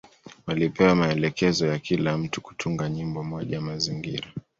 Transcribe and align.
Walipewa 0.47 0.95
maelekezo 0.95 1.67
ya 1.67 1.79
kila 1.79 2.17
mtu 2.17 2.41
kutunga 2.41 2.89
nyimbo 2.89 3.23
moja 3.23 3.55
ya 3.55 3.61
mazingira. 3.61 4.27